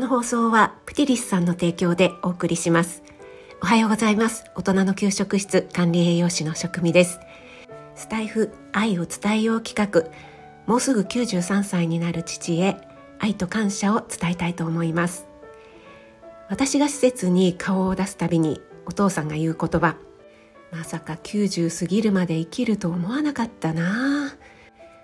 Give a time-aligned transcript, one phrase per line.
[0.00, 3.02] この放送はプティリスさんの提供でお送りします。
[3.62, 4.46] おはようございます。
[4.54, 7.20] 大人の給食室管理栄養士の職味です。
[7.96, 10.10] スタイフ愛を伝えよう企画。
[10.66, 12.78] もうすぐ93歳になる父へ
[13.18, 15.26] 愛と感謝を伝えたいと思います。
[16.48, 19.96] 私が施設に顔を出すたびにお父さんが言う言葉。
[20.72, 24.34] まさか90過ぎるまで生きると思わなかったな。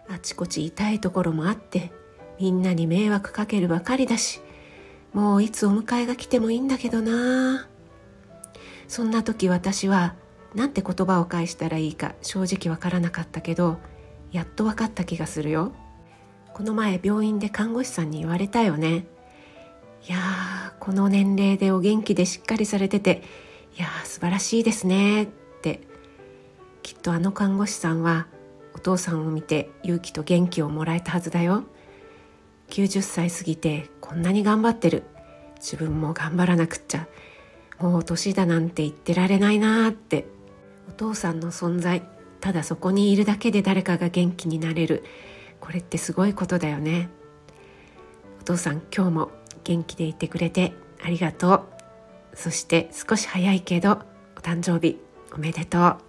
[0.08, 1.92] あちこち痛いところもあって
[2.40, 4.40] みんなに迷惑かけるばかりだし
[5.16, 7.66] もういつお迎えが来てもいいんだけどな。
[8.86, 10.14] そんな時私は
[10.54, 13.78] なんて言葉を返したらいいか正直わからなかったけど
[14.30, 15.72] やっと分かった気がするよ。
[16.52, 19.06] この前病院で看護師さんに言われたよね。
[20.06, 23.22] いやーこの年齢でお元気でしっかりされてて
[23.74, 25.22] いやー素晴らしいですね。
[25.22, 25.26] っ
[25.62, 25.80] て。
[26.82, 28.26] きっとあの看護師さんは
[28.74, 31.64] お父さんを見て勇気と元気をもらえたはずだよ。
[32.68, 35.02] 90歳過ぎてこんなに頑張ってる。
[35.56, 37.08] 自分も頑張らなくっちゃ。
[37.80, 40.26] もう年だなんて言ってられないなーって。
[40.88, 42.02] お父さんの存在
[42.40, 45.04] ただそこにいるだけで誰かが元気になれる。
[45.60, 47.08] これってすごいことだよね。
[48.40, 49.30] お父さん今日も
[49.64, 51.64] 元気でいてくれてありがとう。
[52.34, 54.02] そして少し早いけど
[54.36, 55.00] お誕生日
[55.34, 56.05] おめでとう。